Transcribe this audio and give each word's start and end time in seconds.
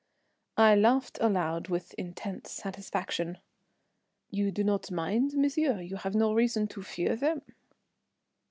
I 0.57 0.73
laughed 0.73 1.19
aloud 1.21 1.67
with 1.67 1.93
intense 1.93 2.49
satisfaction. 2.49 3.37
"You 4.31 4.51
do 4.51 4.63
not 4.63 4.89
mind, 4.89 5.33
monsieur? 5.35 5.79
You 5.79 5.97
have 5.97 6.15
no 6.15 6.33
reason 6.33 6.67
to 6.69 6.81
fear 6.81 7.15
them?" 7.15 7.43